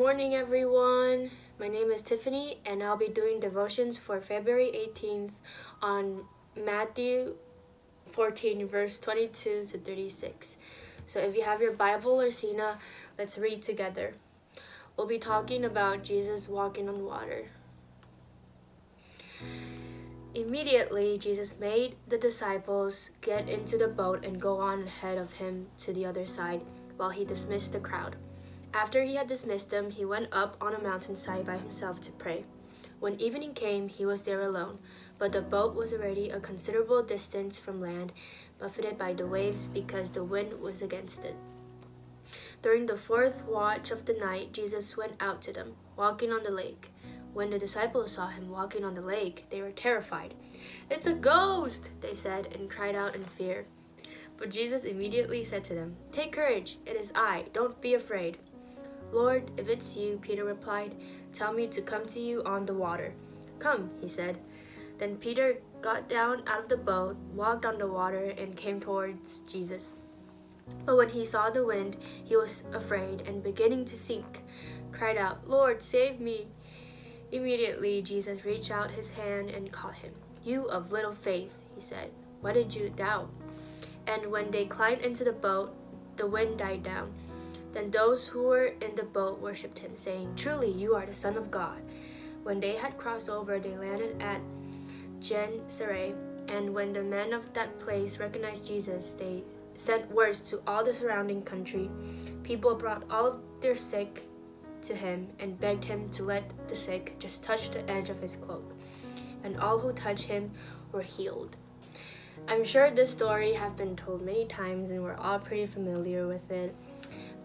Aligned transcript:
Morning, 0.00 0.34
everyone. 0.34 1.30
My 1.58 1.68
name 1.68 1.90
is 1.90 2.00
Tiffany, 2.00 2.58
and 2.64 2.82
I'll 2.82 2.96
be 2.96 3.08
doing 3.08 3.38
devotions 3.38 3.98
for 3.98 4.18
February 4.18 4.70
18th 4.74 5.32
on 5.82 6.24
Matthew 6.56 7.34
14, 8.12 8.66
verse 8.66 8.98
22 8.98 9.66
to 9.66 9.78
36. 9.78 10.56
So 11.04 11.18
if 11.18 11.36
you 11.36 11.42
have 11.42 11.60
your 11.60 11.74
Bible 11.74 12.18
or 12.18 12.30
Sina, 12.30 12.78
let's 13.18 13.36
read 13.36 13.62
together. 13.62 14.14
We'll 14.96 15.06
be 15.06 15.18
talking 15.18 15.66
about 15.66 16.02
Jesus 16.02 16.48
walking 16.48 16.88
on 16.88 17.04
water. 17.04 17.44
Immediately, 20.34 21.18
Jesus 21.18 21.56
made 21.60 21.96
the 22.08 22.16
disciples 22.16 23.10
get 23.20 23.50
into 23.50 23.76
the 23.76 23.88
boat 23.88 24.24
and 24.24 24.40
go 24.40 24.60
on 24.60 24.84
ahead 24.84 25.18
of 25.18 25.34
him 25.34 25.66
to 25.80 25.92
the 25.92 26.06
other 26.06 26.24
side 26.24 26.62
while 26.96 27.10
he 27.10 27.26
dismissed 27.26 27.74
the 27.74 27.80
crowd. 27.80 28.16
After 28.72 29.02
he 29.02 29.16
had 29.16 29.26
dismissed 29.26 29.70
them, 29.70 29.90
he 29.90 30.04
went 30.04 30.28
up 30.32 30.56
on 30.60 30.74
a 30.74 30.80
mountainside 30.80 31.44
by 31.44 31.58
himself 31.58 32.00
to 32.02 32.12
pray. 32.12 32.44
When 33.00 33.20
evening 33.20 33.54
came, 33.54 33.88
he 33.88 34.06
was 34.06 34.22
there 34.22 34.42
alone, 34.42 34.78
but 35.18 35.32
the 35.32 35.42
boat 35.42 35.74
was 35.74 35.92
already 35.92 36.30
a 36.30 36.38
considerable 36.38 37.02
distance 37.02 37.58
from 37.58 37.80
land, 37.80 38.12
buffeted 38.58 38.96
by 38.96 39.14
the 39.14 39.26
waves 39.26 39.68
because 39.68 40.10
the 40.10 40.22
wind 40.22 40.60
was 40.60 40.82
against 40.82 41.24
it. 41.24 41.34
During 42.62 42.86
the 42.86 42.96
fourth 42.96 43.44
watch 43.44 43.90
of 43.90 44.04
the 44.04 44.12
night, 44.12 44.52
Jesus 44.52 44.96
went 44.96 45.14
out 45.18 45.42
to 45.42 45.52
them, 45.52 45.74
walking 45.96 46.30
on 46.30 46.44
the 46.44 46.50
lake. 46.50 46.90
When 47.32 47.50
the 47.50 47.58
disciples 47.58 48.12
saw 48.12 48.28
him 48.28 48.50
walking 48.50 48.84
on 48.84 48.94
the 48.94 49.00
lake, 49.00 49.46
they 49.50 49.62
were 49.62 49.72
terrified. 49.72 50.34
It's 50.90 51.06
a 51.06 51.14
ghost, 51.14 51.90
they 52.00 52.14
said, 52.14 52.54
and 52.54 52.70
cried 52.70 52.94
out 52.94 53.16
in 53.16 53.24
fear. 53.24 53.66
But 54.36 54.50
Jesus 54.50 54.84
immediately 54.84 55.42
said 55.42 55.64
to 55.64 55.74
them, 55.74 55.96
Take 56.12 56.32
courage, 56.32 56.78
it 56.86 56.96
is 56.96 57.12
I, 57.14 57.46
don't 57.52 57.80
be 57.80 57.94
afraid. 57.94 58.38
Lord, 59.12 59.50
if 59.56 59.68
it's 59.68 59.96
you, 59.96 60.18
Peter 60.22 60.44
replied, 60.44 60.94
tell 61.32 61.52
me 61.52 61.66
to 61.68 61.82
come 61.82 62.06
to 62.06 62.20
you 62.20 62.42
on 62.44 62.66
the 62.66 62.74
water. 62.74 63.12
Come, 63.58 63.90
he 64.00 64.08
said. 64.08 64.38
Then 64.98 65.16
Peter 65.16 65.58
got 65.80 66.08
down 66.08 66.42
out 66.46 66.64
of 66.64 66.68
the 66.68 66.76
boat, 66.76 67.16
walked 67.34 67.64
on 67.64 67.78
the 67.78 67.86
water, 67.86 68.34
and 68.36 68.56
came 68.56 68.80
towards 68.80 69.38
Jesus. 69.40 69.94
But 70.84 70.96
when 70.96 71.08
he 71.08 71.24
saw 71.24 71.50
the 71.50 71.64
wind, 71.64 71.96
he 72.24 72.36
was 72.36 72.64
afraid 72.72 73.22
and 73.22 73.42
beginning 73.42 73.84
to 73.86 73.96
sink, 73.96 74.42
cried 74.92 75.16
out, 75.16 75.48
Lord, 75.48 75.82
save 75.82 76.20
me. 76.20 76.48
Immediately 77.32 78.02
Jesus 78.02 78.44
reached 78.44 78.70
out 78.70 78.90
his 78.90 79.10
hand 79.10 79.50
and 79.50 79.72
caught 79.72 79.96
him. 79.96 80.12
You 80.44 80.64
of 80.64 80.92
little 80.92 81.14
faith, 81.14 81.62
he 81.74 81.80
said, 81.80 82.10
why 82.40 82.52
did 82.52 82.74
you 82.74 82.90
doubt? 82.90 83.30
And 84.06 84.26
when 84.26 84.50
they 84.50 84.64
climbed 84.64 85.02
into 85.02 85.24
the 85.24 85.32
boat, 85.32 85.74
the 86.16 86.26
wind 86.26 86.58
died 86.58 86.82
down. 86.82 87.12
Then 87.72 87.90
those 87.90 88.26
who 88.26 88.42
were 88.42 88.74
in 88.80 88.96
the 88.96 89.04
boat 89.04 89.40
worshipped 89.40 89.78
him, 89.78 89.92
saying, 89.94 90.34
Truly, 90.36 90.70
you 90.70 90.94
are 90.94 91.06
the 91.06 91.14
Son 91.14 91.36
of 91.36 91.50
God. 91.50 91.80
When 92.42 92.60
they 92.60 92.74
had 92.74 92.98
crossed 92.98 93.28
over, 93.28 93.58
they 93.58 93.76
landed 93.76 94.20
at 94.20 94.40
Gennesaret. 95.20 96.14
And 96.48 96.74
when 96.74 96.92
the 96.92 97.02
men 97.02 97.32
of 97.32 97.52
that 97.52 97.78
place 97.78 98.18
recognized 98.18 98.66
Jesus, 98.66 99.14
they 99.16 99.44
sent 99.74 100.10
words 100.10 100.40
to 100.40 100.60
all 100.66 100.84
the 100.84 100.94
surrounding 100.94 101.42
country. 101.42 101.88
People 102.42 102.74
brought 102.74 103.04
all 103.08 103.26
of 103.26 103.40
their 103.60 103.76
sick 103.76 104.22
to 104.82 104.94
him 104.94 105.28
and 105.38 105.60
begged 105.60 105.84
him 105.84 106.08
to 106.10 106.24
let 106.24 106.52
the 106.68 106.74
sick 106.74 107.16
just 107.18 107.42
touch 107.42 107.70
the 107.70 107.88
edge 107.88 108.08
of 108.08 108.20
his 108.20 108.36
cloak. 108.36 108.74
And 109.44 109.58
all 109.60 109.78
who 109.78 109.92
touched 109.92 110.24
him 110.24 110.50
were 110.92 111.02
healed. 111.02 111.56
I'm 112.48 112.64
sure 112.64 112.90
this 112.90 113.10
story 113.10 113.52
have 113.52 113.76
been 113.76 113.96
told 113.96 114.22
many 114.22 114.46
times 114.46 114.90
and 114.90 115.02
we're 115.02 115.14
all 115.16 115.38
pretty 115.38 115.66
familiar 115.66 116.26
with 116.26 116.50
it. 116.50 116.74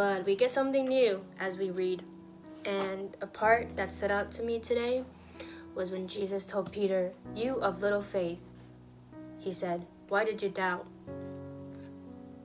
But 0.00 0.24
we 0.24 0.34
get 0.34 0.50
something 0.50 0.86
new 0.86 1.22
as 1.38 1.58
we 1.58 1.68
read. 1.68 2.02
And 2.64 3.14
a 3.20 3.26
part 3.26 3.76
that 3.76 3.92
stood 3.92 4.10
out 4.10 4.32
to 4.32 4.42
me 4.42 4.58
today 4.58 5.04
was 5.74 5.92
when 5.92 6.08
Jesus 6.08 6.46
told 6.46 6.72
Peter, 6.72 7.12
You 7.36 7.56
of 7.56 7.82
little 7.82 8.00
faith. 8.00 8.48
He 9.40 9.52
said, 9.52 9.84
Why 10.08 10.24
did 10.24 10.42
you 10.42 10.48
doubt? 10.48 10.86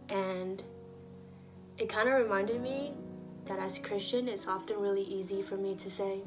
And 0.09 0.63
it 1.77 1.87
kind 1.87 2.09
of 2.09 2.15
reminded 2.15 2.61
me 2.61 2.91
that 3.45 3.57
as 3.57 3.77
a 3.77 3.79
Christian, 3.79 4.27
it's 4.27 4.47
often 4.47 4.77
really 4.81 5.03
easy 5.03 5.41
for 5.41 5.55
me 5.55 5.75
to 5.75 5.89
say, 5.89 6.23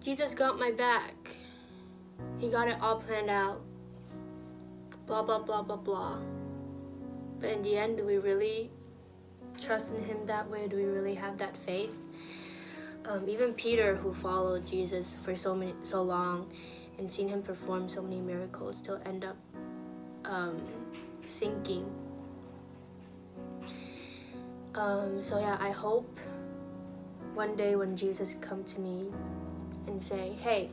Jesus 0.00 0.32
got 0.32 0.58
my 0.58 0.70
back. 0.70 1.12
He 2.38 2.48
got 2.48 2.66
it 2.66 2.78
all 2.80 2.96
planned 2.96 3.28
out. 3.28 3.60
Blah, 5.04 5.22
blah, 5.22 5.40
blah, 5.40 5.60
blah, 5.60 5.76
blah. 5.76 6.16
But 7.40 7.50
in 7.50 7.60
the 7.60 7.76
end, 7.76 7.98
do 7.98 8.06
we 8.06 8.16
really 8.16 8.70
trust 9.60 9.94
in 9.94 10.04
Him 10.04 10.18
that 10.26 10.48
way? 10.50 10.68
Do 10.68 10.76
we 10.76 10.84
really 10.84 11.14
have 11.14 11.38
that 11.38 11.56
faith? 11.56 11.96
Um, 13.06 13.28
even 13.28 13.54
Peter, 13.54 13.96
who 13.96 14.12
followed 14.12 14.66
Jesus 14.66 15.16
for 15.24 15.34
so 15.34 15.54
many, 15.54 15.74
so 15.82 16.02
long, 16.02 16.50
and 16.98 17.12
seen 17.12 17.28
him 17.28 17.42
perform 17.42 17.88
so 17.88 18.02
many 18.02 18.20
miracles, 18.20 18.76
still 18.76 19.00
end 19.06 19.24
up 19.24 19.36
um, 20.24 20.60
sinking. 21.26 21.90
Um, 24.74 25.22
so 25.22 25.38
yeah, 25.40 25.56
I 25.60 25.70
hope 25.70 26.20
one 27.34 27.56
day 27.56 27.74
when 27.74 27.96
Jesus 27.96 28.36
come 28.40 28.62
to 28.64 28.80
me 28.80 29.08
and 29.86 30.00
say, 30.00 30.36
"Hey, 30.38 30.70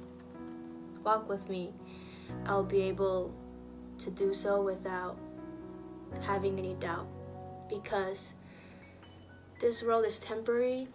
walk 1.04 1.30
with 1.30 1.50
me," 1.50 1.74
I'll 2.46 2.64
be 2.64 2.82
able 2.82 3.34
to 4.00 4.12
do 4.12 4.34
so 4.34 4.62
without 4.62 5.18
having 6.22 6.60
any 6.60 6.74
doubt, 6.76 7.08
because 7.70 8.34
this 9.60 9.82
world 9.82 10.06
is 10.06 10.20
temporary, 10.20 10.88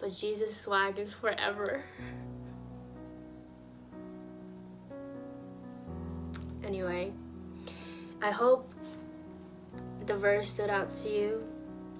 but 0.00 0.12
Jesus' 0.12 0.56
swag 0.56 0.98
is 0.98 1.12
forever. 1.12 1.84
Anyway, 6.64 7.12
I 8.22 8.30
hope 8.30 8.72
the 10.06 10.16
verse 10.16 10.48
stood 10.48 10.70
out 10.70 10.92
to 10.94 11.08
you, 11.08 11.44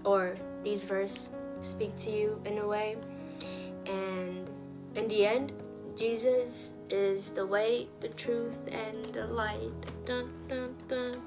or 0.04 0.34
these 0.62 0.82
verse 0.82 1.30
speak 1.62 1.96
to 1.98 2.10
you 2.10 2.40
in 2.44 2.58
a 2.58 2.66
way. 2.66 2.96
And 3.86 4.50
in 4.96 5.08
the 5.08 5.26
end, 5.26 5.52
Jesus 5.96 6.72
is 6.88 7.30
the 7.32 7.46
way, 7.46 7.88
the 8.00 8.08
truth, 8.08 8.58
and 8.70 9.04
the 9.14 9.26
light. 9.26 9.70
Dun, 10.04 10.30
dun, 10.48 10.74
dun, 10.88 11.19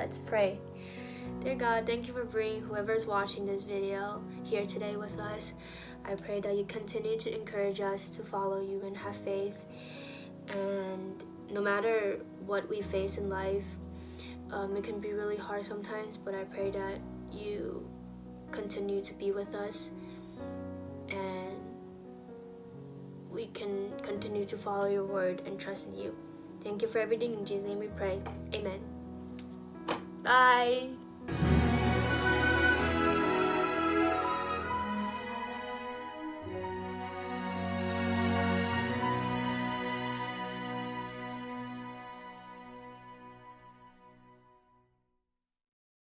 Let's 0.00 0.16
pray. 0.16 0.58
Dear 1.42 1.56
God, 1.56 1.84
thank 1.84 2.08
you 2.08 2.14
for 2.14 2.24
bringing 2.24 2.62
whoever's 2.62 3.04
watching 3.04 3.44
this 3.44 3.64
video 3.64 4.24
here 4.44 4.64
today 4.64 4.96
with 4.96 5.18
us. 5.20 5.52
I 6.06 6.14
pray 6.14 6.40
that 6.40 6.56
you 6.56 6.64
continue 6.64 7.20
to 7.20 7.34
encourage 7.38 7.82
us 7.82 8.08
to 8.16 8.22
follow 8.22 8.62
you 8.62 8.80
and 8.86 8.96
have 8.96 9.14
faith. 9.18 9.62
And 10.48 11.22
no 11.50 11.60
matter 11.60 12.18
what 12.46 12.66
we 12.70 12.80
face 12.80 13.18
in 13.18 13.28
life, 13.28 13.66
um, 14.50 14.74
it 14.74 14.84
can 14.84 15.00
be 15.00 15.12
really 15.12 15.36
hard 15.36 15.66
sometimes, 15.66 16.16
but 16.16 16.34
I 16.34 16.44
pray 16.44 16.70
that 16.70 16.98
you 17.30 17.86
continue 18.52 19.02
to 19.02 19.12
be 19.12 19.32
with 19.32 19.54
us 19.54 19.90
and 21.10 21.58
we 23.30 23.48
can 23.48 23.92
continue 24.02 24.46
to 24.46 24.56
follow 24.56 24.88
your 24.88 25.04
word 25.04 25.42
and 25.44 25.60
trust 25.60 25.88
in 25.88 25.94
you. 25.94 26.16
Thank 26.64 26.80
you 26.80 26.88
for 26.88 27.00
everything. 27.00 27.34
In 27.34 27.44
Jesus' 27.44 27.68
name 27.68 27.80
we 27.80 27.88
pray. 27.88 28.18
Amen. 28.54 28.99
Bye. 30.30 31.09